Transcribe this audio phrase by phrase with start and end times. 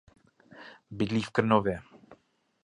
[0.91, 1.81] Bydlí v Krnově.